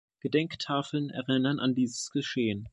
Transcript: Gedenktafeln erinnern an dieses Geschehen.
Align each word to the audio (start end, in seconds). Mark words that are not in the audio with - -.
Gedenktafeln 0.19 1.11
erinnern 1.11 1.59
an 1.59 1.75
dieses 1.75 2.09
Geschehen. 2.09 2.67